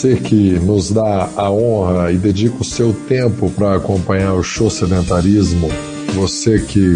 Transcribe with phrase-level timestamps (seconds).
[0.00, 4.70] você que nos dá a honra e dedica o seu tempo para acompanhar o show
[4.70, 5.68] Sedentarismo,
[6.14, 6.94] você que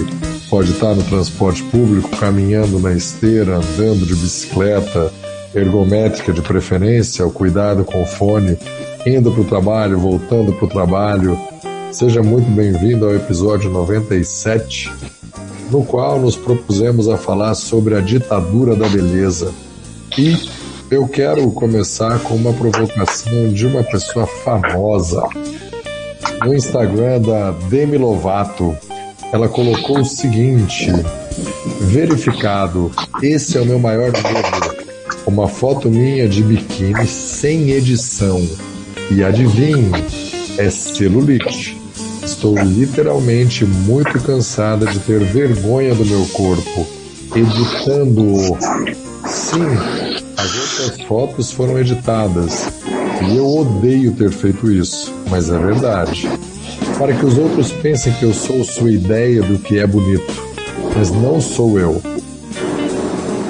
[0.48, 5.12] pode estar no transporte público, caminhando na esteira, andando de bicicleta,
[5.55, 8.56] ergométrica de preferência, o cuidado com o fone,
[9.05, 11.39] indo para o trabalho, voltando para o trabalho.
[11.92, 14.91] Seja muito bem-vindo ao episódio 97,
[15.70, 19.52] no qual nos propusemos a falar sobre a ditadura da beleza.
[20.16, 25.23] E eu quero começar com uma provocação de uma pessoa famosa.
[26.45, 28.77] No Instagram da Demi Lovato,
[29.33, 30.92] ela colocou o seguinte:
[31.80, 32.91] verificado,
[33.23, 34.84] esse é o meu maior medo.
[35.27, 38.47] Uma foto minha de biquíni sem edição.
[39.11, 39.91] E adivinhe,
[40.59, 41.80] é celulite.
[42.23, 46.86] Estou literalmente muito cansada de ter vergonha do meu corpo,
[47.34, 48.56] editando-o.
[49.27, 50.03] Sim,
[50.45, 52.69] as outras fotos foram editadas.
[53.27, 56.28] E eu odeio ter feito isso, mas é verdade.
[56.98, 60.33] Para que os outros pensem que eu sou sua ideia do que é bonito,
[60.95, 62.01] mas não sou eu.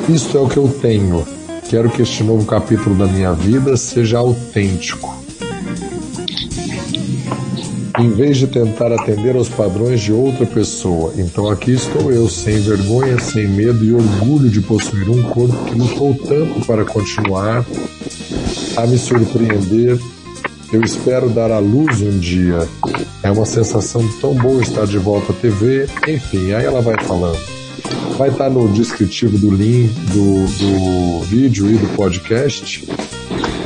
[0.08, 1.26] Isto é o que eu tenho.
[1.68, 5.23] Quero que este novo capítulo da minha vida seja autêntico
[7.98, 11.12] em vez de tentar atender aos padrões de outra pessoa.
[11.16, 15.74] Então aqui estou eu, sem vergonha, sem medo e orgulho de possuir um corpo que
[15.74, 17.64] lutou tanto para continuar
[18.76, 19.98] a me surpreender.
[20.72, 22.68] Eu espero dar à luz um dia.
[23.22, 25.86] É uma sensação tão boa estar de volta à TV.
[26.08, 27.38] Enfim, aí ela vai falando.
[28.18, 32.88] Vai estar no descritivo do link do, do vídeo e do podcast.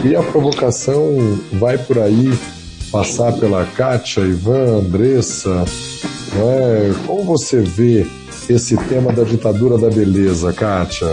[0.05, 2.31] E a provocação vai por aí
[2.91, 5.65] passar pela Kátia, Ivan, Andressa.
[6.37, 7.07] É?
[7.07, 8.07] Como você vê
[8.49, 11.07] esse tema da ditadura da beleza, Kátia?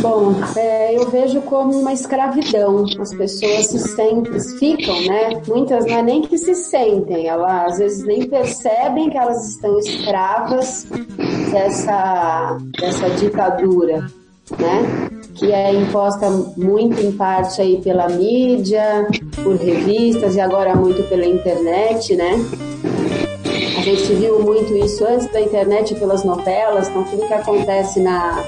[0.00, 2.84] Bom, é, eu vejo como uma escravidão.
[3.00, 5.42] As pessoas se sentem, ficam, né?
[5.48, 9.78] Muitas não é nem que se sentem, elas às vezes nem percebem que elas estão
[9.78, 10.86] escravas
[11.50, 14.06] dessa, dessa ditadura,
[14.58, 15.05] né?
[15.34, 19.06] Que é imposta muito em parte aí pela mídia,
[19.42, 22.44] por revistas e agora muito pela internet, né?
[23.76, 28.42] A gente viu muito isso antes da internet pelas novelas, então tudo que acontece na,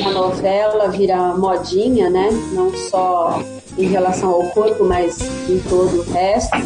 [0.00, 2.28] na novela vira modinha, né?
[2.52, 3.42] Não só
[3.78, 6.56] em relação ao corpo, mas em todo o resto.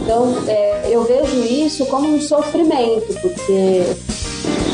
[0.00, 3.82] Então, é, eu vejo isso como um sofrimento, porque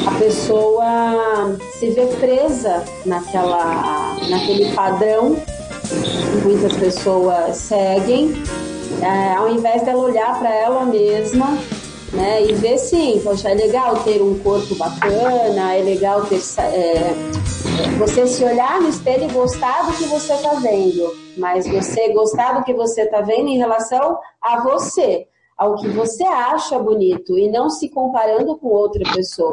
[0.06, 5.36] a pessoa se vê presa naquela, naquele padrão
[5.88, 8.34] que muitas pessoas seguem,
[9.02, 11.58] é, ao invés dela olhar para ela mesma
[12.12, 16.40] né, e ver sim, poxa, é legal ter um corpo bacana, é legal ter.
[16.58, 17.14] É,
[17.98, 22.52] você se olhar no espelho e gostar do que você está vendo, mas você gostar
[22.52, 25.26] do que você está vendo em relação a você
[25.56, 29.52] ao que você acha bonito e não se comparando com outra pessoa.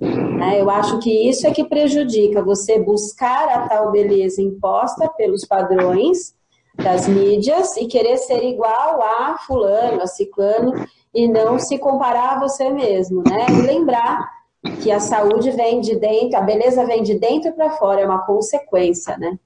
[0.00, 0.60] Né?
[0.60, 6.34] Eu acho que isso é que prejudica você buscar a tal beleza imposta pelos padrões
[6.74, 10.72] das mídias e querer ser igual a fulano, a ciclano
[11.14, 13.46] e não se comparar a você mesmo, né?
[13.50, 14.26] E lembrar
[14.82, 18.24] que a saúde vem de dentro, a beleza vem de dentro para fora, é uma
[18.24, 19.38] consequência, né?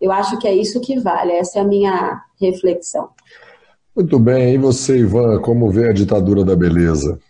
[0.00, 3.08] Eu acho que é isso que vale, essa é a minha reflexão.
[3.96, 7.20] Muito bem, e você, Ivan, como vê a ditadura da beleza?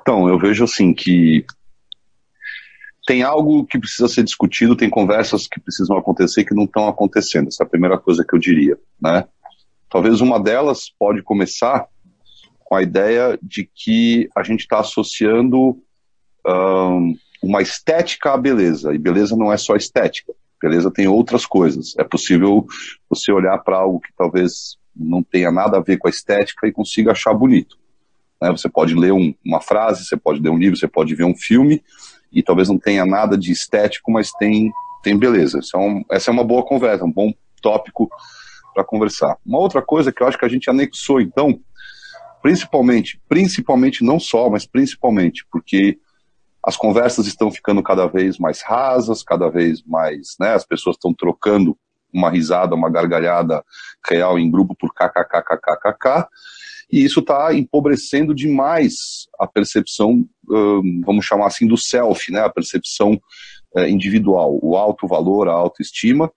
[0.00, 1.44] Então, eu vejo assim que
[3.06, 7.48] tem algo que precisa ser discutido, tem conversas que precisam acontecer que não estão acontecendo.
[7.48, 9.24] Essa é a primeira coisa que eu diria, né?
[9.88, 11.86] Talvez uma delas pode começar
[12.62, 15.78] com a ideia de que a gente está associando
[16.46, 21.94] um, uma estética à beleza, e beleza não é só estética, beleza tem outras coisas.
[21.96, 22.66] É possível
[23.08, 26.72] você olhar para algo que talvez não tenha nada a ver com a estética e
[26.72, 27.78] consiga achar bonito.
[28.40, 28.50] Né?
[28.50, 31.36] Você pode ler um, uma frase, você pode ler um livro, você pode ver um
[31.36, 31.82] filme
[32.32, 34.72] e talvez não tenha nada de estético, mas tem,
[35.02, 35.60] tem beleza.
[35.74, 38.08] É um, essa é uma boa conversa, um bom tópico
[38.74, 39.36] para conversar.
[39.44, 41.58] Uma outra coisa que eu acho que a gente anexou, então,
[42.42, 45.98] principalmente, principalmente não só, mas principalmente porque
[46.64, 51.14] as conversas estão ficando cada vez mais rasas, cada vez mais, né, as pessoas estão
[51.14, 51.76] trocando
[52.12, 53.62] uma risada, uma gargalhada
[54.08, 56.26] real em grupo por kkkkkkk,
[56.90, 60.26] e isso está empobrecendo demais a percepção,
[61.04, 63.20] vamos chamar assim, do self, né, a percepção
[63.76, 66.32] eh, individual, o alto valor, a autoestima,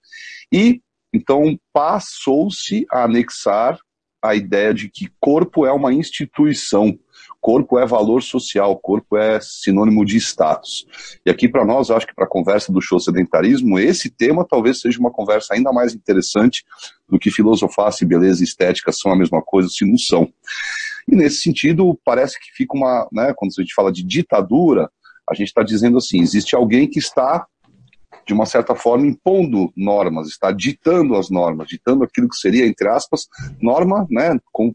[0.52, 0.82] e
[1.14, 3.80] então passou-se a anexar
[4.22, 6.98] a ideia de que corpo é uma instituição,
[7.42, 10.86] corpo é valor social, corpo é sinônimo de status.
[11.26, 14.80] E aqui para nós, acho que para a conversa do show sedentarismo, esse tema talvez
[14.80, 16.64] seja uma conversa ainda mais interessante
[17.10, 20.32] do que filosofar se beleza e estética são a mesma coisa, se não são.
[21.08, 24.90] E nesse sentido, parece que fica uma, né, quando a gente fala de ditadura,
[25.28, 27.46] a gente está dizendo assim, existe alguém que está
[28.26, 32.88] de uma certa forma, impondo normas, está ditando as normas, ditando aquilo que seria, entre
[32.88, 33.28] aspas,
[33.60, 34.38] norma, né?
[34.52, 34.74] Com,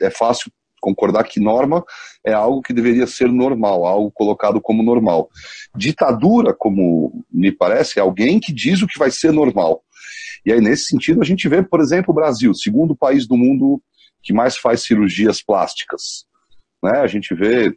[0.00, 0.52] é fácil
[0.86, 1.84] concordar que norma
[2.24, 5.28] é algo que deveria ser normal, algo colocado como normal.
[5.76, 9.82] Ditadura, como me parece, é alguém que diz o que vai ser normal.
[10.44, 13.82] E aí, nesse sentido, a gente vê, por exemplo, o Brasil, segundo país do mundo
[14.22, 16.24] que mais faz cirurgias plásticas.
[16.80, 17.00] Né?
[17.00, 17.74] A gente vê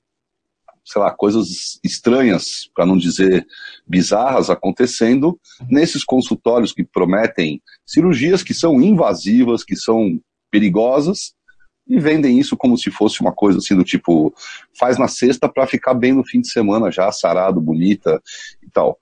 [0.85, 3.45] sei lá, coisas estranhas, para não dizer
[3.85, 5.39] bizarras, acontecendo
[5.69, 10.19] nesses consultórios que prometem cirurgias que são invasivas, que são
[10.49, 11.35] perigosas,
[11.89, 14.33] e vendem isso como se fosse uma coisa assim do tipo,
[14.77, 18.21] faz na sexta para ficar bem no fim de semana já, sarado, bonita
[18.63, 18.97] e tal.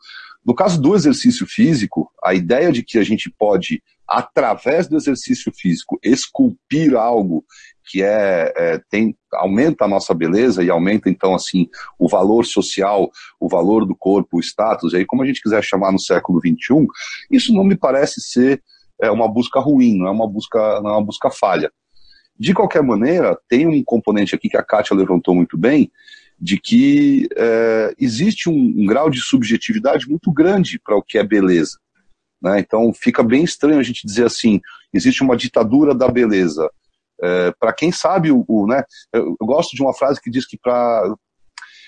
[0.45, 5.51] No caso do exercício físico, a ideia de que a gente pode, através do exercício
[5.54, 7.44] físico, esculpir algo
[7.84, 11.68] que é, é, tem, aumenta a nossa beleza e aumenta então assim
[12.00, 15.62] o valor social, o valor do corpo, o status, e aí como a gente quiser
[15.62, 16.88] chamar no século XXI,
[17.30, 18.63] isso não me parece ser
[19.01, 21.72] é, uma busca ruim, não é uma busca, não é uma busca falha.
[22.39, 25.92] De qualquer maneira, tem um componente aqui que a Kátia levantou muito bem,
[26.39, 31.24] de que é, existe um, um, grau de subjetividade muito grande para o que é
[31.24, 31.80] beleza.
[32.42, 32.60] Né?
[32.60, 34.62] Então fica bem estranho a gente dizer assim,
[34.94, 36.69] existe uma ditadura da beleza.
[37.22, 40.57] É, para quem sabe o, o né, eu, gosto de uma frase que diz que
[40.57, 41.16] para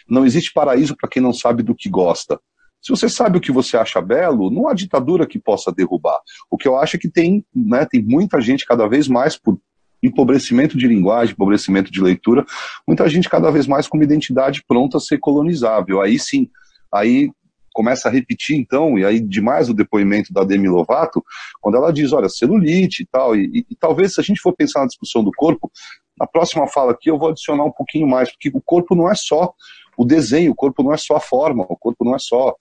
[0.10, 2.40] não existe paraíso para quem não sabe do que gosta.
[2.82, 6.20] Se você sabe o que você acha belo, não há ditadura que possa derrubar.
[6.50, 9.60] O que eu acho é que tem, né, tem muita gente cada vez mais por
[10.02, 12.46] empobrecimento de linguagem, empobrecimento de leitura,
[12.88, 16.02] muita gente cada vez mais com uma identidade pronta a ser colonizável.
[16.02, 16.50] Aí sim,
[16.92, 17.30] aí
[17.74, 21.24] começa a repetir, então, e aí demais o depoimento da Demi Lovato,
[21.62, 24.54] quando ela diz, olha, celulite e tal, e, e, e, talvez se a gente for
[24.54, 25.72] pensar na discussão do corpo,
[26.20, 29.16] na próxima fala aqui eu vou adicionar um pouquinho mais, porque o corpo não é
[29.16, 29.54] só
[29.98, 32.56] o desenho, o corpo não é só a forma, o corpo não é só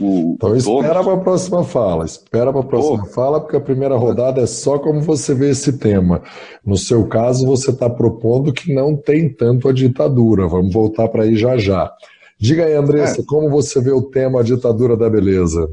[0.00, 3.12] o, então espera para a próxima fala, espera para a próxima oh.
[3.12, 6.22] fala, porque a primeira rodada é só como você vê esse tema.
[6.64, 10.46] No seu caso, você está propondo que não tem tanto a ditadura.
[10.46, 11.90] Vamos voltar para aí já já.
[12.38, 13.24] Diga aí, Andressa, é.
[13.24, 15.70] como você vê o tema ditadura da beleza?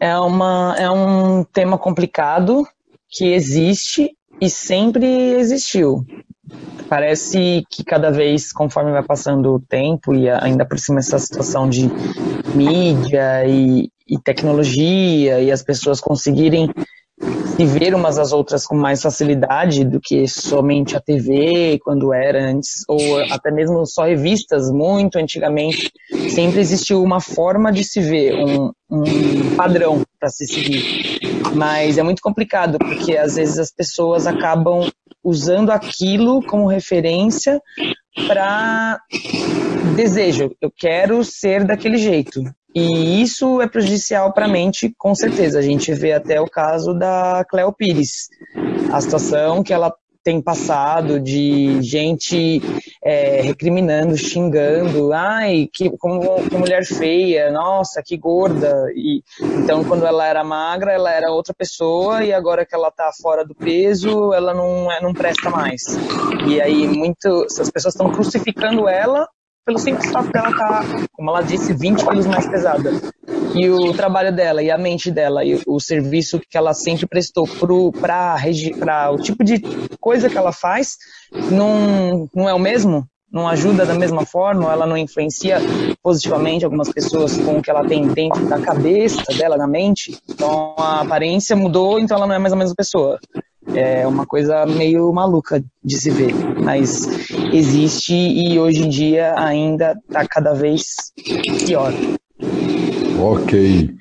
[0.00, 2.66] É, uma, é um tema complicado
[3.08, 6.04] que existe e sempre existiu.
[6.88, 11.68] Parece que cada vez, conforme vai passando o tempo, e ainda por cima essa situação
[11.68, 11.88] de
[12.54, 16.68] mídia e, e tecnologia, e as pessoas conseguirem
[17.56, 22.50] se ver umas às outras com mais facilidade do que somente a TV, quando era
[22.50, 22.98] antes, ou
[23.30, 25.92] até mesmo só revistas, muito antigamente,
[26.30, 31.20] sempre existiu uma forma de se ver, um, um padrão para se seguir.
[31.54, 34.88] Mas é muito complicado, porque às vezes as pessoas acabam
[35.22, 37.60] usando aquilo como referência
[38.26, 39.00] para
[39.96, 40.50] desejo.
[40.60, 42.42] Eu quero ser daquele jeito.
[42.74, 45.58] E isso é prejudicial para a mente, com certeza.
[45.58, 48.28] A gente vê até o caso da Cleo Pires,
[48.90, 49.94] a situação que ela
[50.24, 52.60] tem passado de gente
[53.04, 58.86] é, recriminando, xingando, ai, que, como, que mulher feia, nossa, que gorda.
[58.94, 63.10] E, então, quando ela era magra, ela era outra pessoa, e agora que ela está
[63.20, 65.82] fora do peso, ela não, é, não presta mais.
[66.46, 69.28] E aí, muito, as pessoas estão crucificando ela
[69.64, 72.90] pelo simples fato dela estar, tá, como ela disse, 20 quilos mais pesada.
[73.54, 77.46] E o trabalho dela, e a mente dela, e o serviço que ela sempre prestou
[77.46, 78.36] para
[79.12, 79.60] o tipo de
[80.00, 80.96] coisa que ela faz,
[81.50, 83.06] não, não é o mesmo?
[83.30, 84.70] Não ajuda da mesma forma?
[84.70, 85.58] Ela não influencia
[86.02, 90.18] positivamente algumas pessoas com o que ela tem dentro da cabeça dela, na mente?
[90.28, 93.18] Então a aparência mudou, então ela não é mais a mesma pessoa.
[93.74, 97.06] É uma coisa meio maluca de se ver, mas
[97.52, 100.84] existe e hoje em dia ainda está cada vez
[101.64, 101.92] pior.
[103.18, 103.94] Ok.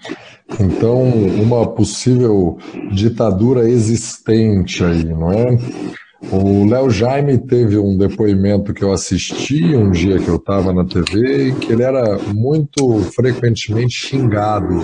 [0.60, 2.58] Então, uma possível
[2.92, 5.58] ditadura existente aí, não é?
[6.30, 10.86] O Léo Jaime teve um depoimento que eu assisti um dia que eu estava na
[10.86, 14.82] TV, que ele era muito frequentemente xingado,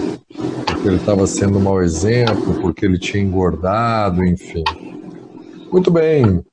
[0.65, 4.63] porque ele estava sendo um mau exemplo, porque ele tinha engordado, enfim.
[5.72, 6.44] Muito bem,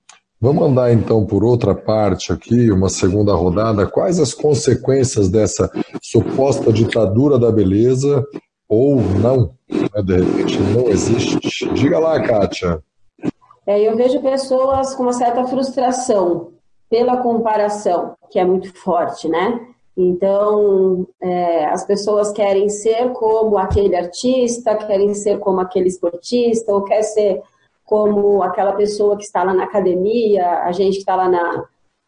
[0.40, 3.86] vamos andar então por outra parte aqui, uma segunda rodada.
[3.86, 5.70] Quais as consequências dessa
[6.02, 8.24] suposta ditadura da beleza
[8.68, 9.54] ou não?
[9.68, 10.02] Né?
[10.04, 11.38] De repente não existe.
[11.72, 12.80] Diga lá, Kátia.
[13.66, 16.52] É, eu vejo pessoas com uma certa frustração
[16.90, 19.68] pela comparação, que é muito forte, né?
[19.96, 26.82] Então, é, as pessoas querem ser como aquele artista, querem ser como aquele esportista, ou
[26.82, 27.42] quer ser
[27.84, 31.64] como aquela pessoa que está lá na academia, a gente que está lá na,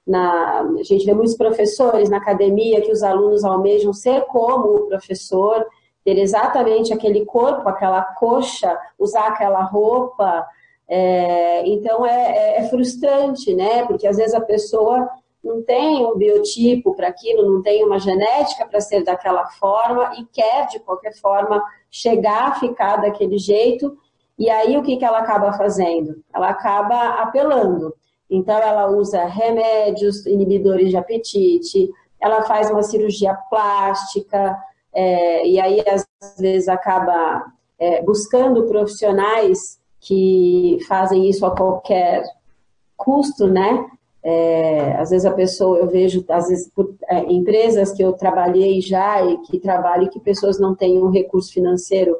[0.07, 0.61] na.
[0.79, 5.65] A gente vê muitos professores na academia que os alunos almejam ser como o professor,
[6.05, 10.47] ter exatamente aquele corpo, aquela coxa, usar aquela roupa.
[10.89, 13.85] É, então é, é, é frustrante, né?
[13.87, 15.09] Porque às vezes a pessoa
[15.43, 20.25] não tem um biotipo para aquilo, não tem uma genética para ser daquela forma e
[20.27, 23.97] quer, de qualquer forma, chegar a ficar daquele jeito.
[24.39, 26.23] E aí o que, que ela acaba fazendo?
[26.35, 27.95] Ela acaba apelando.
[28.29, 31.91] Então ela usa remédios, inibidores de apetite,
[32.21, 34.57] ela faz uma cirurgia plástica,
[34.93, 36.07] é, e aí às
[36.39, 37.45] vezes acaba
[37.79, 42.23] é, buscando profissionais que fazem isso a qualquer
[42.97, 43.87] custo, né?
[44.23, 48.81] É, às vezes a pessoa, eu vejo, às vezes, por, é, empresas que eu trabalhei
[48.81, 52.17] já e que trabalho que pessoas não têm um recurso financeiro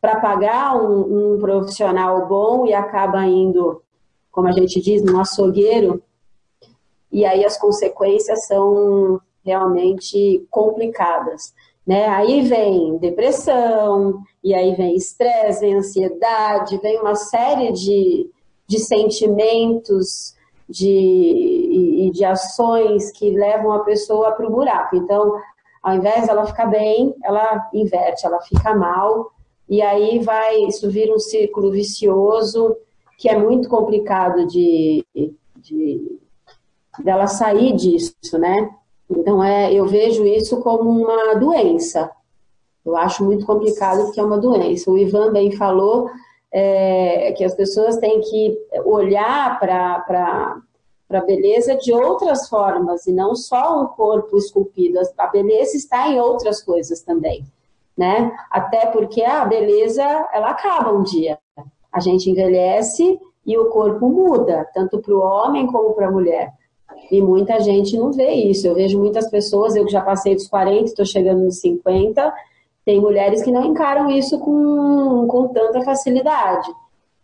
[0.00, 3.82] para pagar um, um, profissional bom e acaba indo,
[4.30, 6.02] como a gente diz, no açougueiro,
[7.12, 11.52] e aí as consequências são realmente complicadas.
[11.88, 12.06] Né?
[12.06, 18.30] Aí vem depressão, e aí vem estresse, vem ansiedade, vem uma série de,
[18.66, 20.36] de sentimentos
[20.68, 24.96] de, e de ações que levam a pessoa para o buraco.
[24.96, 25.40] Então,
[25.82, 29.32] ao invés dela ficar bem, ela inverte, ela fica mal,
[29.66, 32.76] e aí vai, isso vira um círculo vicioso
[33.16, 35.02] que é muito complicado de,
[35.56, 36.18] de
[37.02, 38.70] dela sair disso, né?
[39.10, 42.10] Então, é, eu vejo isso como uma doença.
[42.84, 44.90] Eu acho muito complicado porque é uma doença.
[44.90, 46.10] O Ivan bem falou
[46.52, 50.56] é, que as pessoas têm que olhar para
[51.10, 54.98] a beleza de outras formas e não só um corpo esculpido.
[55.16, 57.44] A beleza está em outras coisas também,
[57.96, 58.34] né?
[58.50, 61.38] Até porque a beleza, ela acaba um dia.
[61.92, 66.52] A gente envelhece e o corpo muda, tanto para o homem como para a mulher.
[67.10, 68.66] E muita gente não vê isso.
[68.66, 72.32] Eu vejo muitas pessoas, eu já passei dos 40, estou chegando nos 50,
[72.84, 76.70] tem mulheres que não encaram isso com, com tanta facilidade.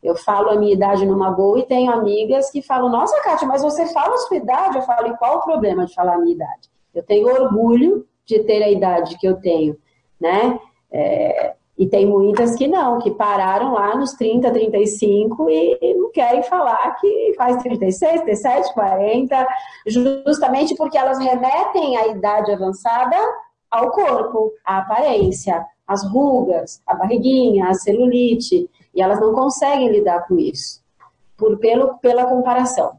[0.02, 3.62] Eu falo a minha idade numa boa e tenho amigas que falam, nossa, Kátia, mas
[3.62, 4.76] você fala a sua idade?
[4.76, 6.68] Eu falo, e qual o problema de falar a minha idade?
[6.94, 9.76] Eu tenho orgulho de ter a idade que eu tenho,
[10.21, 10.59] né?
[10.92, 16.43] É, e tem muitas que não, que pararam lá nos 30, 35 e, não querem
[16.45, 19.47] falar que faz 36, 37, 40,
[19.87, 23.16] justamente porque elas remetem a idade avançada
[23.71, 30.28] ao corpo, à aparência, às rugas, à barriguinha, à celulite, e elas não conseguem lidar
[30.28, 30.81] com isso,
[31.37, 32.93] por, pelo, pela comparação.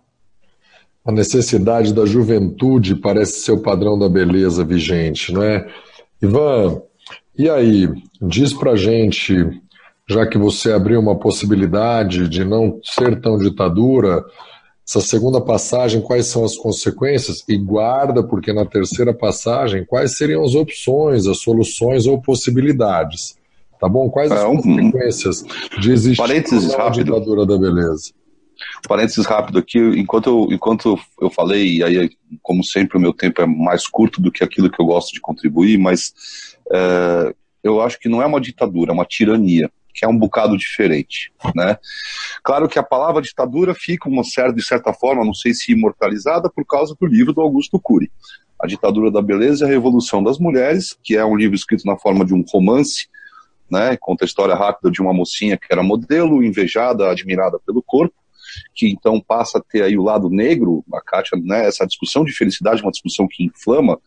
[1.06, 5.66] A necessidade da juventude parece ser o padrão da beleza vigente, não é?
[6.22, 6.82] Ivan,
[7.38, 7.90] e aí,
[8.22, 9.36] diz pra gente,
[10.10, 14.24] já que você abriu uma possibilidade de não ser tão ditadura,
[14.88, 17.44] essa segunda passagem, quais são as consequências?
[17.50, 23.36] E guarda, porque na terceira passagem, quais seriam as opções, as soluções ou possibilidades?
[23.80, 24.10] Tá bom?
[24.10, 25.44] Quais as é, um, consequências
[25.80, 26.22] de existir
[26.76, 28.12] uma ditadura da beleza?
[28.88, 32.10] Parênteses rápido aqui, enquanto eu, enquanto eu falei, e aí,
[32.42, 35.22] como sempre, o meu tempo é mais curto do que aquilo que eu gosto de
[35.22, 36.14] contribuir, mas
[36.72, 37.34] é,
[37.64, 41.32] eu acho que não é uma ditadura, é uma tirania, que é um bocado diferente.
[41.56, 41.78] Né?
[42.44, 46.50] Claro que a palavra ditadura fica, uma certa, de certa forma, não sei se imortalizada,
[46.50, 48.12] por causa do livro do Augusto Cury.
[48.62, 51.98] A Ditadura da Beleza e a Revolução das Mulheres, que é um livro escrito na
[51.98, 53.08] forma de um romance,
[53.70, 58.14] né, conta a história rápida de uma mocinha que era modelo, invejada, admirada pelo corpo,
[58.74, 62.34] que então passa a ter aí o lado negro, a Kátia, né, essa discussão de
[62.34, 64.00] felicidade, uma discussão que inflama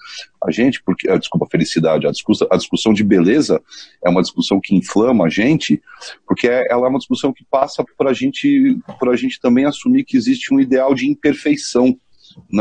[0.43, 3.61] a gente, porque, ah, desculpa, felicidade, a discussão, a discussão de beleza
[4.05, 5.83] é uma discussão que inflama a gente,
[6.27, 10.05] porque é, ela é uma discussão que passa por a gente, a gente também assumir
[10.05, 11.97] que existe um ideal de imperfeição,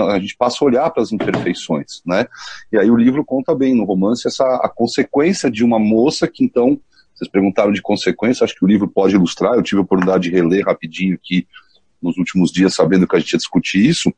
[0.10, 2.26] a gente passa a olhar para as imperfeições, né?
[2.72, 6.44] E aí o livro conta bem no romance essa a consequência de uma moça que
[6.44, 6.80] então
[7.14, 9.56] vocês perguntaram de consequência, acho que o livro pode ilustrar.
[9.56, 11.48] Eu tive a oportunidade de reler rapidinho aqui
[12.02, 14.14] nos últimos dias, sabendo que a gente ia discutir isso,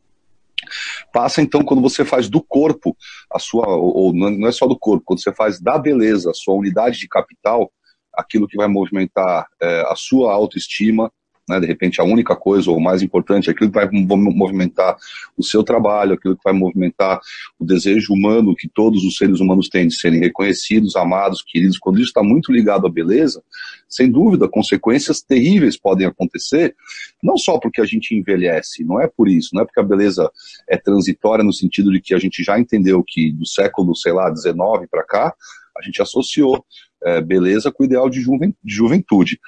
[1.13, 2.95] passa então quando você faz do corpo
[3.31, 6.55] a sua, ou não é só do corpo, quando você faz da beleza a sua
[6.55, 7.71] unidade de capital,
[8.13, 11.11] aquilo que vai movimentar é, a sua autoestima,
[11.49, 11.59] né?
[11.59, 14.95] De repente a única coisa ou mais importante, aquilo que vai movimentar
[15.35, 17.19] o seu trabalho, aquilo que vai movimentar
[17.57, 21.77] o desejo humano que todos os seres humanos têm de serem reconhecidos, amados, queridos.
[21.77, 23.43] Quando isso está muito ligado à beleza,
[23.87, 26.75] sem dúvida, consequências terríveis podem acontecer,
[27.21, 30.29] não só porque a gente envelhece, não é por isso, não é porque a beleza
[30.67, 34.29] é transitória no sentido de que a gente já entendeu que do século, sei lá,
[34.29, 35.33] 19 para cá,
[35.79, 36.65] a gente associou
[37.03, 39.39] é, beleza com o ideal de, juven, de, juventude.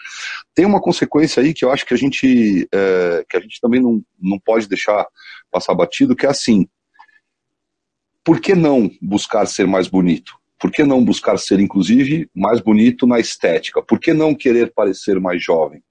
[0.56, 3.82] Tem uma consequência aí que eu acho que a gente, é, que a gente também
[3.82, 5.06] não, não pode deixar
[5.52, 6.68] passar batido, que é assim,
[8.24, 10.34] por que não buscar ser mais bonito?
[10.60, 13.82] Por que não buscar ser, inclusive, mais bonito na estética?
[13.82, 15.84] Por que não querer parecer mais jovem?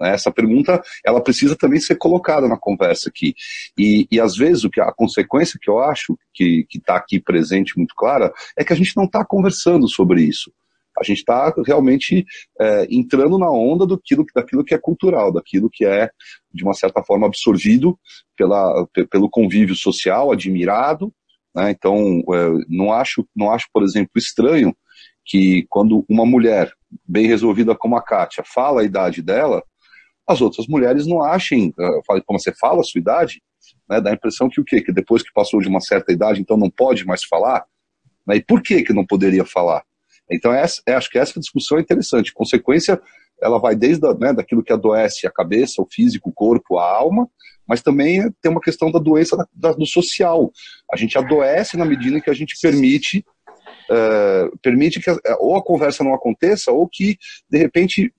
[0.00, 3.34] Né, essa pergunta ela precisa também ser colocada na conversa aqui.
[3.78, 7.76] E, e às vezes o que a consequência que eu acho que está aqui presente
[7.76, 10.50] muito clara é que a gente não está conversando sobre isso.
[10.98, 12.26] A gente está realmente
[12.60, 14.00] é, entrando na onda do
[14.34, 16.10] daquilo que é cultural, daquilo que é,
[16.52, 17.98] de uma certa forma, absorvido
[18.36, 21.12] pela, pelo convívio social, admirado.
[21.54, 21.70] Né?
[21.70, 24.76] Então, é, não, acho, não acho, por exemplo, estranho
[25.24, 26.72] que quando uma mulher
[27.06, 29.62] bem resolvida como a Kátia fala a idade dela,
[30.30, 33.42] as outras mulheres não achem, uh, como você fala a sua idade,
[33.88, 34.80] né, dá a impressão que o quê?
[34.80, 37.64] Que depois que passou de uma certa idade, então não pode mais falar?
[38.26, 39.82] Né, e por que que não poderia falar?
[40.30, 42.32] Então, essa, é, acho que essa discussão é interessante.
[42.32, 43.00] Consequência,
[43.42, 46.88] ela vai desde a, né, daquilo que adoece a cabeça, o físico, o corpo, a
[46.88, 47.28] alma,
[47.66, 50.52] mas também tem uma questão da doença da, da, do social.
[50.92, 53.24] A gente adoece na medida em que a gente permite
[53.90, 57.16] uh, permite que ou a conversa não aconteça ou que,
[57.48, 58.12] de repente,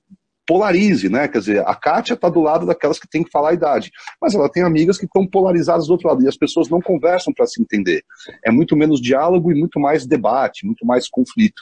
[0.52, 1.30] polarize, né?
[1.30, 3.90] Quer dizer, a Kátia está do lado daquelas que tem que falar a idade,
[4.22, 7.34] mas ela tem amigas que estão polarizadas do outro lado e as pessoas não conversam
[7.34, 8.04] para se entender.
[8.46, 11.62] É muito menos diálogo e muito mais debate, muito mais conflito.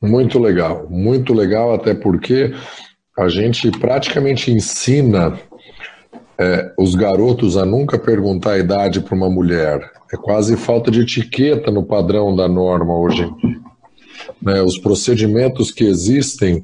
[0.00, 2.54] Muito legal, muito legal, até porque
[3.18, 5.38] a gente praticamente ensina
[6.38, 9.82] é, os garotos a nunca perguntar a idade para uma mulher.
[10.10, 13.30] É quase falta de etiqueta no padrão da norma hoje.
[14.40, 16.62] Né, os procedimentos que existem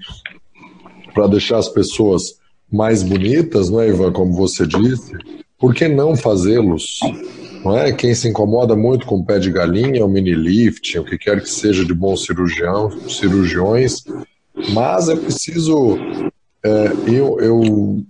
[1.12, 2.38] para deixar as pessoas
[2.71, 5.12] mais bonitas, não é, Ivan, como você disse,
[5.59, 7.01] por que não fazê-los?
[7.64, 7.92] Não é?
[7.92, 11.40] Quem se incomoda muito com o pé de galinha, o mini lift, o que quer
[11.40, 14.05] que seja de bons cirurgião, cirurgiões,
[14.73, 15.99] mas é preciso
[16.64, 18.05] é, eu, eu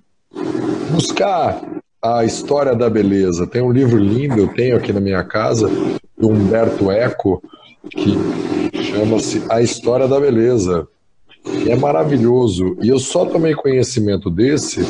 [0.92, 1.62] buscar
[2.02, 3.46] a história da beleza.
[3.46, 5.68] Tem um livro lindo, eu tenho aqui na minha casa,
[6.16, 7.42] do Humberto Eco,
[7.88, 10.86] que chama-se A História da Beleza.
[11.66, 12.76] É maravilhoso.
[12.82, 14.84] E eu só tomei conhecimento desse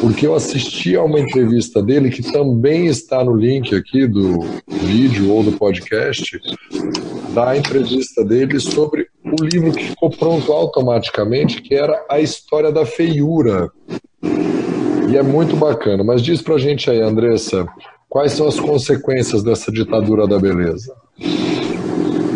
[0.00, 5.32] porque eu assisti a uma entrevista dele, que também está no link aqui do vídeo
[5.32, 6.38] ou do podcast,
[7.32, 12.84] da entrevista dele sobre o livro que ficou pronto automaticamente, que era A História da
[12.84, 13.70] Feiura.
[15.08, 16.02] E é muito bacana.
[16.02, 17.66] Mas diz pra gente aí, Andressa,
[18.08, 20.94] quais são as consequências dessa ditadura da beleza?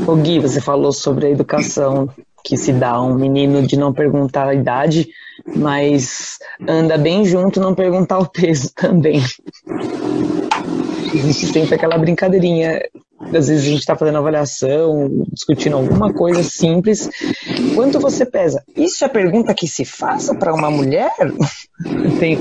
[0.06, 2.08] O Gui, você falou sobre a educação
[2.44, 5.08] que se dá um menino de não perguntar a idade,
[5.56, 9.22] mas anda bem junto não perguntar o peso também.
[11.14, 12.80] Existe sempre aquela brincadeirinha
[13.36, 17.08] às vezes a gente está fazendo avaliação, discutindo alguma coisa simples.
[17.74, 18.62] Quanto você pesa?
[18.76, 21.10] Isso é pergunta que se faça para uma mulher?
[22.18, 22.38] Tem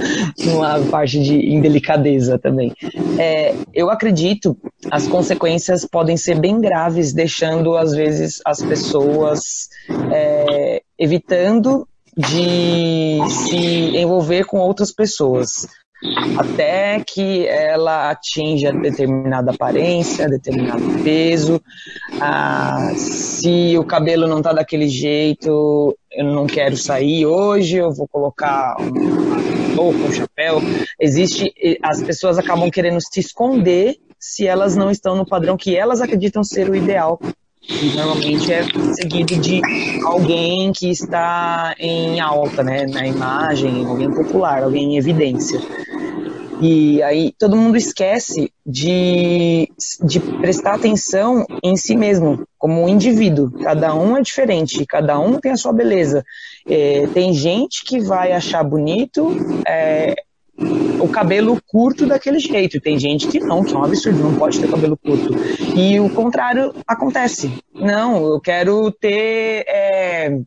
[0.47, 2.73] uma parte de indelicadeza também.
[3.17, 4.58] É, eu acredito
[4.89, 9.69] as consequências podem ser bem graves, deixando às vezes as pessoas
[10.12, 15.67] é, evitando de se envolver com outras pessoas
[16.38, 21.62] até que ela atinja determinada aparência, determinado peso.
[22.20, 28.08] Ah, se o cabelo não está daquele jeito, eu não quero sair hoje, eu vou
[28.08, 30.60] colocar um touca, um chapéu.
[31.00, 36.02] Existe, as pessoas acabam querendo se esconder se elas não estão no padrão que elas
[36.02, 37.20] acreditam ser o ideal
[37.70, 39.62] e normalmente é seguido de
[40.04, 45.60] alguém que está em alta, né, na imagem, alguém popular, alguém em evidência.
[46.62, 49.67] E aí todo mundo esquece de,
[50.04, 53.52] de prestar atenção em si mesmo, como um indivíduo.
[53.63, 56.24] Cada um é diferente, cada um tem a sua beleza.
[56.69, 59.36] É, tem gente que vai achar bonito
[59.67, 60.13] é,
[61.00, 62.80] o cabelo curto daquele jeito.
[62.80, 65.34] Tem gente que não, que é um absurdo, não pode ter cabelo curto.
[65.76, 67.52] E o contrário acontece.
[67.74, 70.39] Não, eu quero ter é,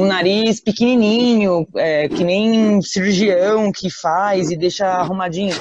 [0.00, 5.54] um nariz pequenininho, é, que nem cirurgião que faz e deixa arrumadinho.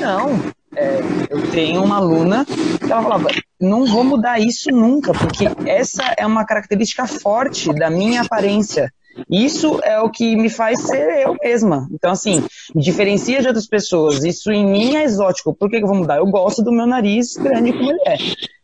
[0.00, 0.40] Não,
[0.74, 0.98] é,
[1.30, 3.28] eu tenho uma aluna que ela falava,
[3.60, 8.92] não vou mudar isso nunca, porque essa é uma característica forte da minha aparência.
[9.30, 11.88] Isso é o que me faz ser eu mesma.
[11.92, 12.42] Então, assim,
[12.74, 14.24] me diferencia de outras pessoas.
[14.24, 15.54] Isso em mim é exótico.
[15.54, 16.18] Por que, que eu vou mudar?
[16.18, 18.16] Eu gosto do meu nariz grande como ele é.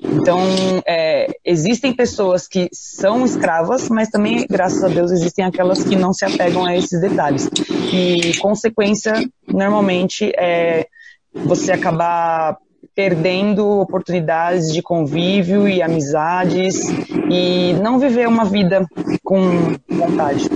[0.03, 0.41] Então,
[0.87, 6.13] é, existem pessoas que são escravas, mas também, graças a Deus, existem aquelas que não
[6.13, 7.49] se apegam a esses detalhes.
[7.93, 9.13] E consequência,
[9.47, 10.87] normalmente, é
[11.33, 12.57] você acabar
[12.95, 16.89] perdendo oportunidades de convívio e amizades
[17.31, 18.87] e não viver uma vida
[19.23, 20.49] com vontade.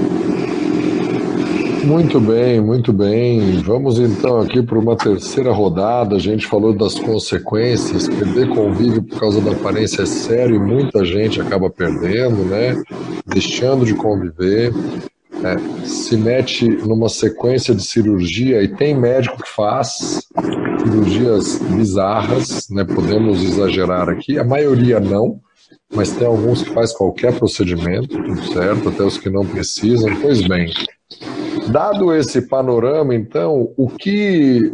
[1.85, 3.59] Muito bem, muito bem.
[3.59, 6.17] Vamos então aqui para uma terceira rodada.
[6.17, 8.09] A gente falou das consequências.
[8.09, 12.83] Perder convívio por causa da aparência é sério e muita gente acaba perdendo, né?
[13.27, 14.73] Deixando de conviver
[15.45, 20.23] é, se mete numa sequência de cirurgia e tem médico que faz
[20.83, 22.83] cirurgias bizarras, né?
[22.85, 25.39] Podemos exagerar aqui, a maioria não,
[25.95, 30.15] mas tem alguns que faz qualquer procedimento, tudo certo, até os que não precisam.
[30.21, 30.73] Pois bem,
[31.71, 34.73] dado esse panorama, então, o que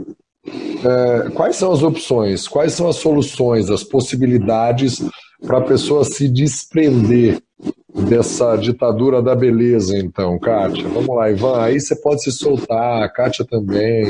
[0.85, 5.03] é, quais são as opções, quais são as soluções, as possibilidades
[5.47, 7.41] para a pessoa se desprender
[8.09, 10.89] dessa ditadura da beleza, então, Kátia?
[10.89, 14.07] Vamos lá, Ivan, aí você pode se soltar, a Kátia também.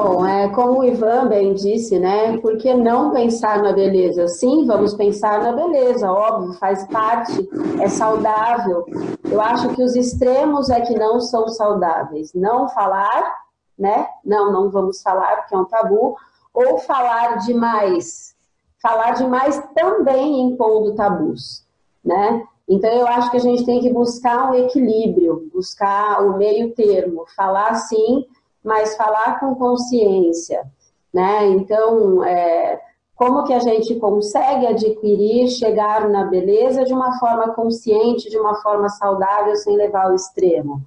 [0.00, 2.38] Bom, é, como o Ivan bem disse, né?
[2.38, 4.28] Por que não pensar na beleza?
[4.28, 7.48] Sim, vamos pensar na beleza, óbvio, faz parte,
[7.80, 8.86] é saudável.
[9.28, 12.32] Eu acho que os extremos é que não são saudáveis.
[12.32, 13.38] Não falar,
[13.76, 14.06] né?
[14.24, 16.16] Não, não vamos falar, porque é um tabu,
[16.54, 18.36] ou falar demais
[18.80, 21.66] falar demais também impondo tabus,
[22.04, 22.44] né?
[22.68, 27.24] Então eu acho que a gente tem que buscar um equilíbrio, buscar o meio termo,
[27.34, 28.24] falar sim,
[28.64, 30.64] mas falar com consciência,
[31.12, 31.46] né?
[31.46, 32.80] Então, é,
[33.14, 38.54] como que a gente consegue adquirir, chegar na beleza de uma forma consciente, de uma
[38.62, 40.82] forma saudável, sem levar ao extremo?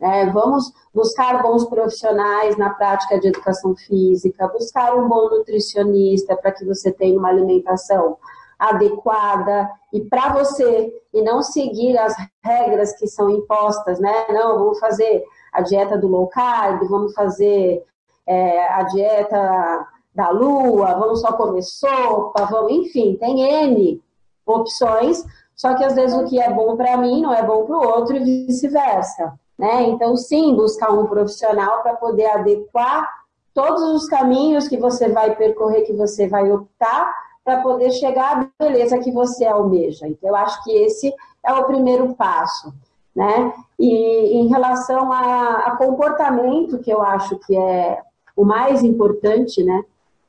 [0.00, 6.50] É, vamos buscar bons profissionais na prática de educação física, buscar um bom nutricionista para
[6.50, 8.16] que você tenha uma alimentação
[8.58, 14.26] adequada e para você, e não seguir as regras que são impostas, né?
[14.28, 17.84] Não, vamos fazer a dieta do low carb, vamos fazer
[18.26, 24.02] é, a dieta da lua, vamos só comer sopa, vamos, enfim, tem N
[24.44, 27.76] opções, só que às vezes o que é bom para mim não é bom para
[27.76, 29.38] o outro e vice-versa.
[29.58, 29.82] Né?
[29.84, 33.08] Então, sim, buscar um profissional para poder adequar
[33.54, 38.64] todos os caminhos que você vai percorrer, que você vai optar, para poder chegar à
[38.64, 40.06] beleza que você almeja.
[40.06, 41.12] Então, eu acho que esse
[41.44, 42.72] é o primeiro passo.
[43.14, 43.52] Né?
[43.78, 48.00] E em relação a, a comportamento, que eu acho que é
[48.34, 49.84] o mais importante, né?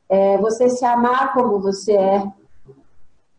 [0.09, 2.23] É você se amar como você é,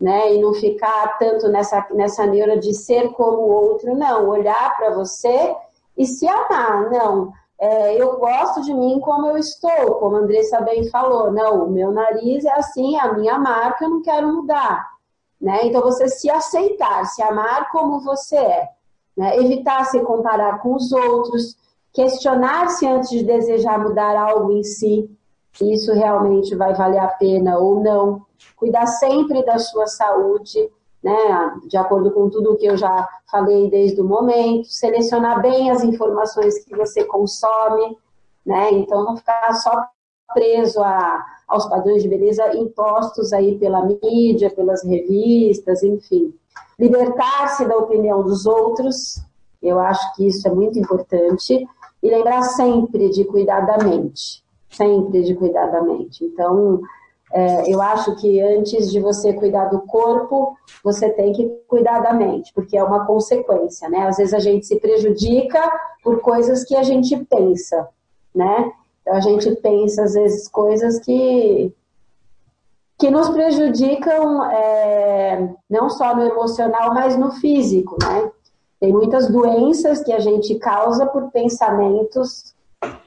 [0.00, 0.34] né?
[0.34, 4.28] E não ficar tanto nessa, nessa neura de ser como o outro, não.
[4.28, 5.54] Olhar para você
[5.96, 6.90] e se amar.
[6.90, 11.30] Não, é, eu gosto de mim como eu estou, como a Andressa bem falou.
[11.32, 14.88] Não, o meu nariz é assim, a minha marca, eu não quero mudar.
[15.40, 15.66] Né?
[15.66, 18.68] Então, você se aceitar, se amar como você é.
[19.16, 19.38] Né?
[19.38, 21.56] Evitar se comparar com os outros,
[21.92, 25.08] questionar-se antes de desejar mudar algo em si,
[25.52, 28.22] se isso realmente vai valer a pena ou não.
[28.56, 30.68] Cuidar sempre da sua saúde,
[31.02, 35.84] né, de acordo com tudo que eu já falei desde o momento, selecionar bem as
[35.84, 37.96] informações que você consome,
[38.44, 39.84] né, então não ficar só
[40.32, 46.34] preso a, aos padrões de beleza impostos aí pela mídia, pelas revistas, enfim.
[46.78, 49.20] Libertar-se da opinião dos outros,
[49.62, 51.66] eu acho que isso é muito importante,
[52.02, 56.24] e lembrar sempre de cuidar da mente, sempre de cuidar da mente.
[56.24, 56.82] Então,
[57.32, 62.12] é, eu acho que antes de você cuidar do corpo, você tem que cuidar da
[62.12, 64.06] mente, porque é uma consequência, né?
[64.06, 65.60] Às vezes a gente se prejudica
[66.02, 67.88] por coisas que a gente pensa,
[68.34, 68.70] né?
[69.00, 71.72] Então a gente pensa, às vezes, coisas que,
[72.98, 78.30] que nos prejudicam é, não só no emocional, mas no físico, né?
[78.80, 82.54] Tem muitas doenças que a gente causa por pensamentos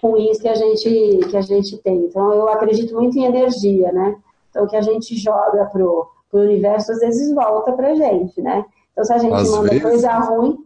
[0.02, 2.06] ruins que a gente que a gente tem.
[2.06, 4.15] Então eu acredito muito em energia, né?
[4.50, 8.65] Então o que a gente joga pro, pro universo às vezes volta pra gente, né?
[8.91, 9.84] Então se a gente às manda vezes...
[9.84, 10.58] coisa ruim,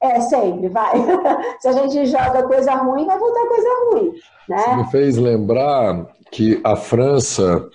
[0.00, 0.94] é sempre vai.
[1.60, 4.12] se a gente joga coisa ruim, vai voltar coisa ruim,
[4.48, 4.58] né?
[4.58, 7.68] Você me fez lembrar que a França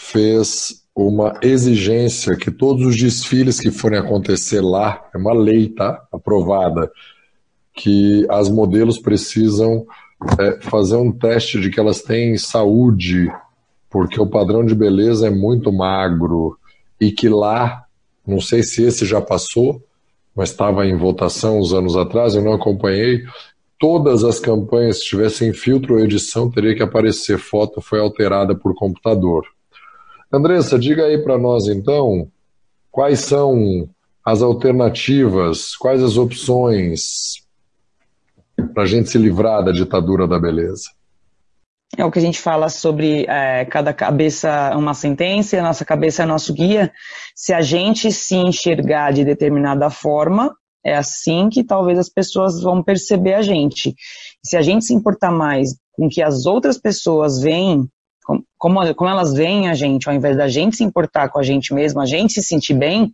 [0.00, 6.06] fez uma exigência que todos os desfiles que forem acontecer lá, é uma lei, tá?
[6.12, 6.90] Aprovada,
[7.74, 9.84] que as modelos precisam
[10.38, 13.28] é, fazer um teste de que elas têm saúde,
[13.90, 16.56] porque o padrão de beleza é muito magro
[17.00, 17.84] e que lá,
[18.24, 19.82] não sei se esse já passou,
[20.34, 23.24] mas estava em votação uns anos atrás, eu não acompanhei.
[23.80, 28.74] Todas as campanhas, se tivessem filtro ou edição, teria que aparecer foto foi alterada por
[28.76, 29.44] computador.
[30.32, 32.28] Andressa, diga aí para nós então,
[32.90, 33.88] quais são
[34.24, 37.42] as alternativas, quais as opções
[38.74, 40.90] para a gente se livrar da ditadura da beleza?
[41.96, 46.26] É o que a gente fala sobre é, cada cabeça uma sentença, nossa cabeça é
[46.26, 46.92] nosso guia.
[47.34, 52.82] Se a gente se enxergar de determinada forma, é assim que talvez as pessoas vão
[52.82, 53.94] perceber a gente.
[54.44, 57.88] Se a gente se importar mais com que as outras pessoas veem,
[58.56, 61.72] como, como elas veem a gente, ao invés da gente se importar com a gente
[61.72, 63.12] mesmo, a gente se sentir bem,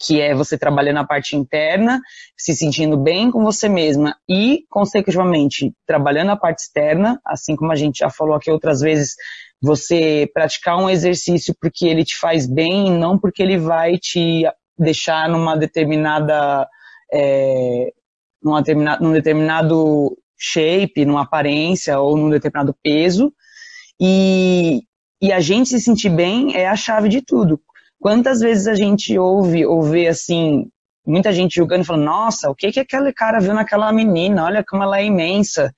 [0.00, 2.00] que é você trabalhando a parte interna,
[2.36, 7.76] se sentindo bem com você mesma e, consecutivamente, trabalhando a parte externa, assim como a
[7.76, 9.14] gente já falou aqui outras vezes,
[9.62, 14.44] você praticar um exercício porque ele te faz bem e não porque ele vai te
[14.78, 16.68] deixar numa determinada,
[17.12, 17.90] é,
[18.42, 23.32] numa determinado, num determinado shape, numa aparência ou num determinado peso.
[24.00, 24.82] E,
[25.20, 27.60] e a gente se sentir bem é a chave de tudo.
[28.00, 30.68] Quantas vezes a gente ouve ou vê assim,
[31.06, 34.44] muita gente julgando e falando, nossa, o que que aquele cara viu naquela menina?
[34.44, 35.74] Olha como ela é imensa.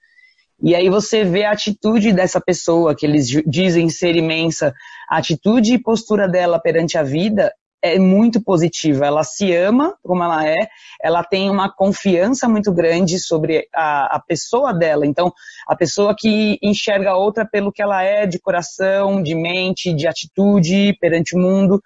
[0.61, 4.74] E aí você vê a atitude dessa pessoa que eles dizem ser imensa,
[5.09, 9.06] a atitude e postura dela perante a vida é muito positiva.
[9.06, 10.56] Ela se ama como ela é,
[11.02, 15.06] ela tem uma confiança muito grande sobre a, a pessoa dela.
[15.06, 15.32] Então,
[15.66, 20.06] a pessoa que enxerga a outra pelo que ela é de coração, de mente, de
[20.06, 21.80] atitude perante o mundo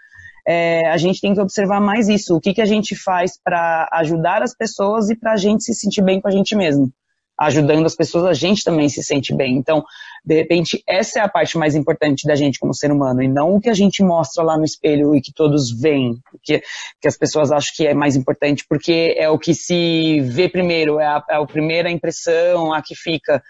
[0.47, 2.37] é, a gente tem que observar mais isso.
[2.37, 5.75] O que, que a gente faz para ajudar as pessoas e para a gente se
[5.75, 6.93] sentir bem com a gente mesmo.
[7.41, 9.57] Ajudando as pessoas, a gente também se sente bem.
[9.57, 9.85] Então,
[10.25, 13.57] de repente, essa é a parte mais importante da gente como ser humano, e não
[13.57, 16.63] o que a gente mostra lá no espelho e que todos veem, que,
[17.01, 21.01] que as pessoas acham que é mais importante, porque é o que se vê primeiro,
[21.01, 23.43] é a, é a primeira impressão, a que fica.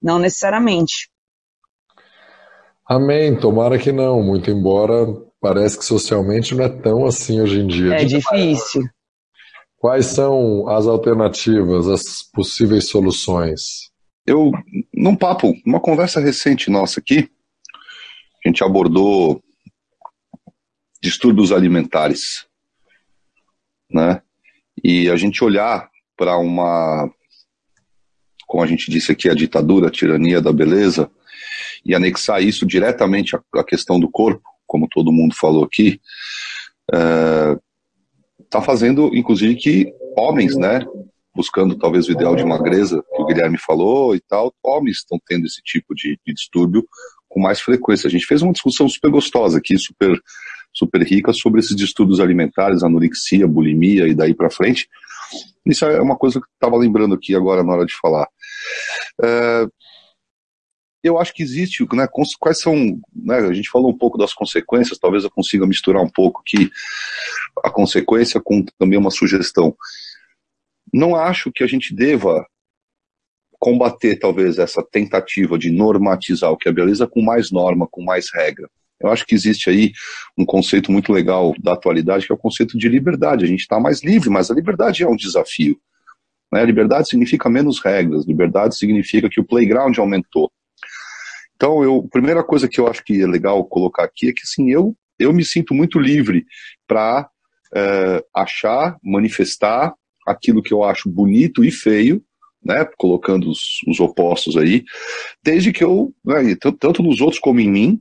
[0.00, 1.10] Não necessariamente.
[2.86, 3.38] Amém.
[3.38, 5.06] Tomara que não, muito embora
[5.40, 7.94] parece que socialmente não é tão assim hoje em dia.
[7.94, 8.82] É difícil.
[9.80, 13.90] Quais são as alternativas, as possíveis soluções?
[14.26, 14.52] Eu,
[14.92, 17.30] num papo, uma conversa recente nossa aqui,
[18.44, 19.42] a gente abordou
[21.02, 22.46] distúrbios alimentares,
[23.90, 24.20] né?
[24.84, 27.10] E a gente olhar para uma,
[28.46, 31.10] como a gente disse aqui, a ditadura, a tirania da beleza,
[31.86, 35.98] e anexar isso diretamente à, questão do corpo, como todo mundo falou aqui,
[38.50, 40.84] está fazendo, inclusive, que homens, né,
[41.34, 45.46] buscando talvez o ideal de magreza, que o Guilherme falou e tal, homens estão tendo
[45.46, 46.84] esse tipo de, de distúrbio
[47.28, 48.08] com mais frequência.
[48.08, 50.20] A gente fez uma discussão super gostosa aqui, super,
[50.74, 54.88] super rica sobre esses distúrbios alimentares, anorexia, bulimia e daí para frente.
[55.64, 58.26] Isso é uma coisa que estava lembrando aqui agora na hora de falar.
[59.22, 59.66] É,
[61.02, 62.06] eu acho que existe, né,
[62.38, 66.10] quais são, né, a gente falou um pouco das consequências, talvez eu consiga misturar um
[66.10, 66.70] pouco aqui
[67.64, 69.74] a consequência com também uma sugestão.
[70.92, 72.46] Não acho que a gente deva
[73.58, 78.30] combater talvez essa tentativa de normatizar o que é beleza com mais norma, com mais
[78.32, 78.68] regra.
[78.98, 79.92] Eu acho que existe aí
[80.36, 83.44] um conceito muito legal da atualidade, que é o conceito de liberdade.
[83.44, 85.78] A gente está mais livre, mas a liberdade é um desafio.
[86.52, 86.64] Né?
[86.64, 90.50] Liberdade significa menos regras, liberdade significa que o playground aumentou.
[91.60, 94.40] Então, eu, a primeira coisa que eu acho que é legal colocar aqui é que,
[94.44, 96.46] assim, eu, eu me sinto muito livre
[96.88, 97.28] para
[97.76, 99.92] é, achar, manifestar
[100.26, 102.24] aquilo que eu acho bonito e feio,
[102.64, 104.84] né, colocando os, os opostos aí,
[105.44, 108.00] desde que eu, né, tanto nos outros como em mim,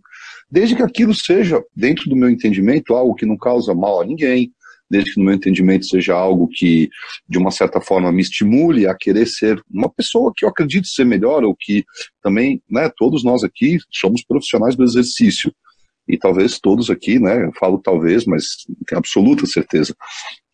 [0.49, 4.53] desde que aquilo seja, dentro do meu entendimento, algo que não causa mal a ninguém,
[4.89, 6.89] desde que no meu entendimento seja algo que,
[7.27, 11.05] de uma certa forma, me estimule a querer ser uma pessoa que eu acredito ser
[11.05, 11.85] melhor, ou que
[12.21, 15.53] também, né, todos nós aqui somos profissionais do exercício.
[16.07, 19.95] E talvez todos aqui, né, eu falo talvez, mas tenho absoluta certeza,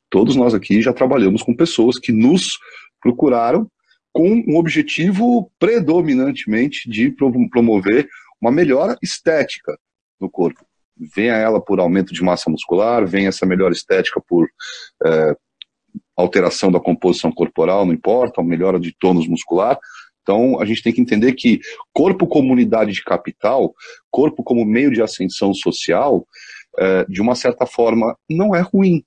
[0.09, 2.57] todos nós aqui já trabalhamos com pessoas que nos
[3.01, 3.69] procuraram
[4.11, 7.09] com um objetivo predominantemente de
[7.51, 8.07] promover
[8.41, 9.77] uma melhora estética
[10.19, 10.65] no corpo
[10.97, 14.47] venha ela por aumento de massa muscular, venha essa melhor estética por
[15.05, 15.35] é,
[16.15, 19.77] alteração da composição corporal, não importa, melhora de tônus muscular.
[20.21, 21.59] Então, a gente tem que entender que
[21.93, 23.73] corpo como unidade de capital,
[24.09, 26.25] corpo como meio de ascensão social,
[26.77, 29.03] é, de uma certa forma, não é ruim.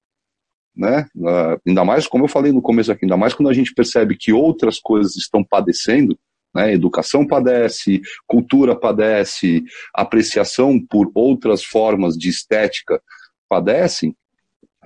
[0.77, 1.09] Né?
[1.17, 4.17] Uh, ainda mais, como eu falei no começo aqui, ainda mais quando a gente percebe
[4.17, 6.17] que outras coisas estão padecendo,
[6.59, 6.73] né?
[6.73, 9.63] Educação padece, cultura padece,
[9.95, 13.01] apreciação por outras formas de estética
[13.49, 14.15] padecem.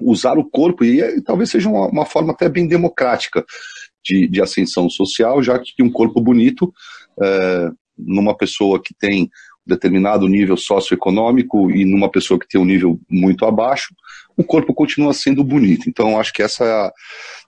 [0.01, 3.45] usar o corpo, e, e talvez seja uma, uma, forma até bem democrática
[4.05, 6.73] de, de ascensão social, já que um corpo bonito,
[7.23, 9.31] é, numa pessoa que tem
[9.65, 13.95] determinado nível socioeconômico e numa pessoa que tem um nível muito abaixo,
[14.37, 15.89] o corpo continua sendo bonito.
[15.89, 16.93] Então, acho que essa,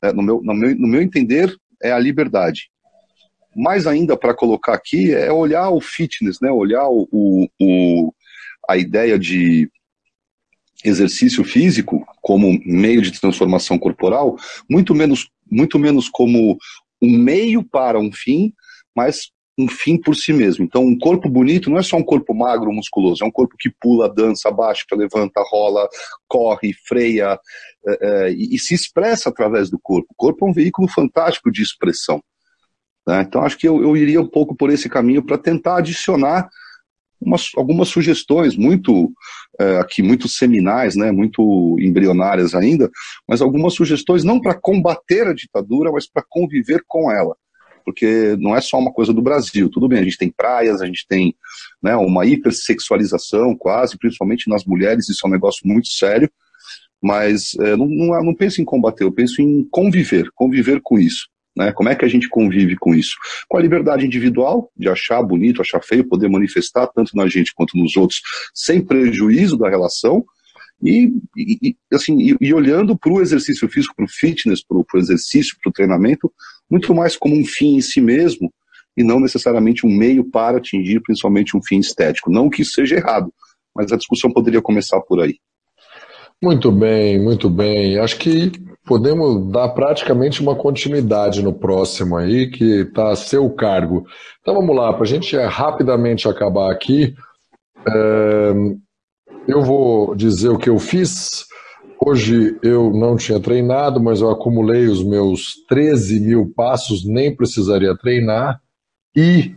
[0.03, 2.71] é, no, meu, no, meu, no meu entender, é a liberdade.
[3.57, 6.51] Mais ainda para colocar aqui é olhar o fitness, né?
[6.51, 7.09] olhar o,
[7.61, 8.13] o,
[8.69, 9.71] a ideia de
[10.85, 14.37] exercício físico como meio de transformação corporal,
[14.69, 16.59] muito menos, muito menos como
[17.01, 18.53] um meio para um fim,
[18.95, 20.65] mas um fim por si mesmo.
[20.65, 23.71] Então, um corpo bonito não é só um corpo magro, musculoso, é um corpo que
[23.81, 25.89] pula, dança, baixa, levanta, rola,
[26.27, 27.39] corre, freia
[27.87, 30.09] é, é, e, e, se expressa através do corpo.
[30.11, 32.21] O corpo é um veículo fantástico de expressão.
[33.07, 33.23] Né?
[33.23, 36.49] Então, acho que eu, eu iria um pouco por esse caminho para tentar adicionar
[37.21, 39.13] umas, algumas sugestões muito
[39.59, 42.91] é, aqui muito seminais, né, muito embrionárias ainda,
[43.29, 47.37] mas algumas sugestões não para combater a ditadura, mas para conviver com ela
[47.85, 49.69] porque não é só uma coisa do Brasil.
[49.69, 51.37] Tudo bem, a gente tem praias, a gente tem
[51.83, 56.31] né, uma hipersexualização quase, principalmente nas mulheres, isso é um negócio muito sério,
[57.03, 61.29] mas é, não, não, não penso em combater, eu penso em conviver, conviver com isso.
[61.57, 61.73] Né?
[61.73, 63.17] Como é que a gente convive com isso?
[63.49, 67.77] Com a liberdade individual, de achar bonito, achar feio, poder manifestar tanto na gente quanto
[67.77, 68.21] nos outros,
[68.53, 70.25] sem prejuízo da relação,
[70.83, 74.99] e, e, assim, e, e olhando para o exercício físico, para o fitness, para o
[74.99, 76.31] exercício, para o treinamento,
[76.71, 78.53] muito mais como um fim em si mesmo,
[78.97, 82.31] e não necessariamente um meio para atingir principalmente um fim estético.
[82.31, 83.33] Não que isso seja errado,
[83.75, 85.37] mas a discussão poderia começar por aí.
[86.43, 87.99] Muito bem, muito bem.
[87.99, 88.53] Acho que
[88.85, 94.07] podemos dar praticamente uma continuidade no próximo aí, que está a seu cargo.
[94.41, 97.15] Então vamos lá, para a gente rapidamente acabar aqui.
[97.87, 98.53] É,
[99.49, 101.47] eu vou dizer o que eu fiz.
[102.05, 107.97] Hoje eu não tinha treinado, mas eu acumulei os meus 13 mil passos, nem precisaria
[107.97, 108.61] treinar.
[109.17, 109.57] E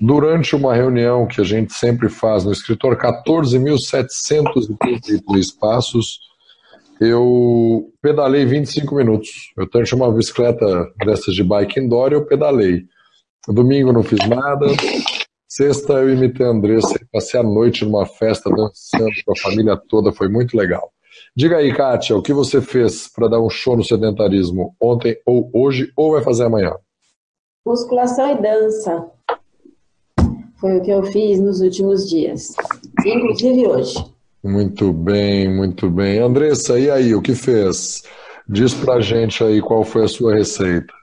[0.00, 6.20] durante uma reunião que a gente sempre faz no escritório, 14.733 passos,
[7.00, 9.52] eu pedalei 25 minutos.
[9.56, 10.66] Eu tenho uma bicicleta
[11.04, 12.84] dessas de bike indoor e eu pedalei.
[13.48, 14.66] Domingo não fiz nada.
[15.48, 20.12] Sexta eu imitei a Andressa passei a noite numa festa dançando com a família toda,
[20.12, 20.90] foi muito legal.
[21.34, 25.50] Diga aí, Kátia, o que você fez para dar um show no sedentarismo ontem ou
[25.54, 26.74] hoje ou vai fazer amanhã?
[27.64, 29.10] Musculação e dança.
[30.56, 32.54] Foi o que eu fiz nos últimos dias,
[33.04, 34.15] inclusive hoje.
[34.46, 36.20] Muito bem, muito bem.
[36.20, 38.04] Andressa, e aí, o que fez?
[38.48, 40.94] Diz pra gente aí qual foi a sua receita.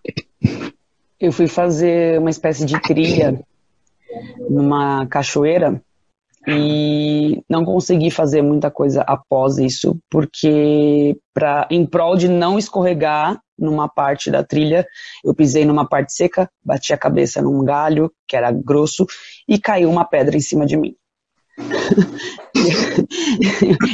[1.20, 3.38] Eu fui fazer uma espécie de trilha
[4.50, 5.82] numa cachoeira
[6.48, 13.42] e não consegui fazer muita coisa após isso, porque pra, em prol de não escorregar
[13.60, 14.88] numa parte da trilha,
[15.24, 19.06] eu pisei numa parte seca, bati a cabeça num galho que era grosso
[19.48, 20.96] e caiu uma pedra em cima de mim.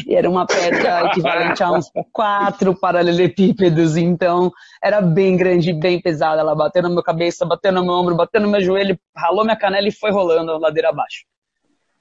[0.07, 6.41] E era uma pedra equivalente a uns quatro paralelepípedos, então era bem grande, bem pesada.
[6.41, 9.57] Ela bateu na minha cabeça, bateu no meu ombro, bateu no meu joelho, ralou minha
[9.57, 11.25] canela e foi rolando a ladeira abaixo.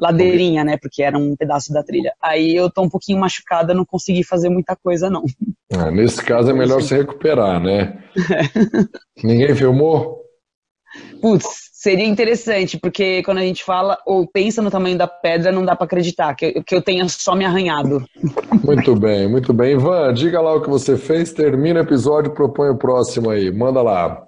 [0.00, 0.76] Ladeirinha, né?
[0.80, 2.14] Porque era um pedaço da trilha.
[2.22, 5.24] Aí eu tô um pouquinho machucada, não consegui fazer muita coisa, não.
[5.72, 7.98] Ah, nesse caso é melhor se recuperar, né?
[9.24, 10.22] Ninguém filmou?
[11.20, 15.64] Putz, seria interessante, porque quando a gente fala ou pensa no tamanho da pedra, não
[15.64, 18.04] dá para acreditar que, que eu tenha só me arranhado.
[18.64, 19.74] Muito bem, muito bem.
[19.74, 23.52] Ivan, diga lá o que você fez, termina o episódio, propõe o próximo aí.
[23.52, 24.26] Manda lá.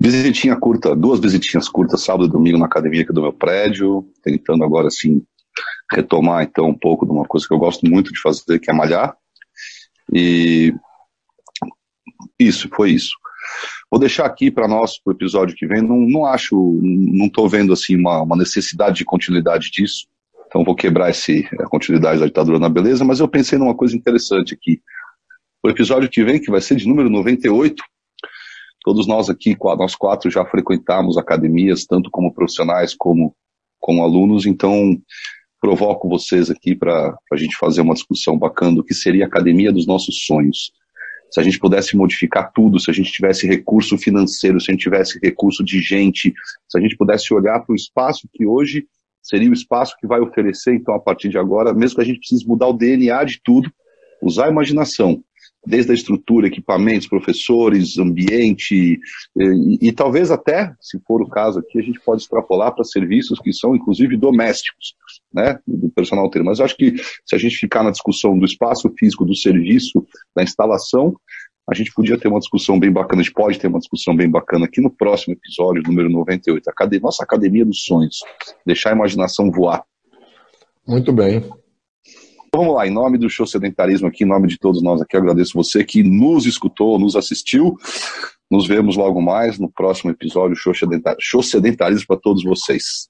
[0.00, 4.64] Visitinha curta, duas visitinhas curtas, sábado e domingo na academia aqui do meu prédio, tentando
[4.64, 5.22] agora assim
[5.92, 8.74] retomar então um pouco de uma coisa que eu gosto muito de fazer, que é
[8.74, 9.14] malhar.
[10.14, 10.74] E
[12.40, 13.10] isso, foi isso.
[13.90, 17.48] Vou deixar aqui para nós, para o episódio que vem, não, não acho, não estou
[17.48, 20.06] vendo assim uma, uma, necessidade de continuidade disso,
[20.46, 23.96] então vou quebrar esse, a continuidade da ditadura na beleza, mas eu pensei numa coisa
[23.96, 24.82] interessante aqui.
[25.62, 27.82] O episódio que vem, que vai ser de número 98,
[28.82, 33.34] todos nós aqui, nós quatro já frequentamos academias, tanto como profissionais como,
[33.80, 35.00] como alunos, então
[35.60, 39.72] provoco vocês aqui para a gente fazer uma discussão bacana do que seria a academia
[39.72, 40.72] dos nossos sonhos
[41.30, 44.82] se a gente pudesse modificar tudo, se a gente tivesse recurso financeiro, se a gente
[44.82, 46.32] tivesse recurso de gente,
[46.68, 48.86] se a gente pudesse olhar para o espaço que hoje
[49.22, 52.20] seria o espaço que vai oferecer, então, a partir de agora, mesmo que a gente
[52.20, 53.70] precise mudar o DNA de tudo,
[54.22, 55.22] usar a imaginação,
[55.68, 58.98] desde a estrutura, equipamentos, professores, ambiente,
[59.36, 63.38] e, e, talvez até, se for o caso aqui, a gente pode extrapolar para serviços
[63.38, 64.94] que são, inclusive, domésticos,
[65.32, 66.42] né, do personal ter.
[66.42, 66.94] Mas acho que
[67.24, 71.14] se a gente ficar na discussão do espaço físico, do serviço, da instalação,
[71.70, 74.30] a gente podia ter uma discussão bem bacana, a gente pode ter uma discussão bem
[74.30, 78.20] bacana aqui no próximo episódio, número 98, a nossa Academia dos Sonhos,
[78.64, 79.84] deixar a imaginação voar.
[80.86, 81.44] Muito bem.
[82.48, 85.16] Então, vamos lá, em nome do Show Sedentarismo aqui, em nome de todos nós aqui,
[85.18, 87.76] agradeço você que nos escutou, nos assistiu.
[88.50, 90.72] Nos vemos logo mais no próximo episódio Show,
[91.20, 93.06] Show Sedentarismo para todos vocês.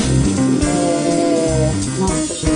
[1.98, 2.46] Nossa,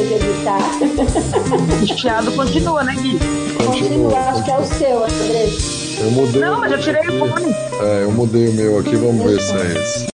[0.00, 0.58] Ter que editar.
[1.82, 3.18] O chiado continua, né, Gui?
[3.66, 5.48] Continua, acho que é o seu, André.
[6.00, 6.40] Eu mudei.
[6.40, 7.54] Não, mas eu tirei o fone.
[7.82, 10.06] É, eu mudei o meu aqui, vamos ver se é esse.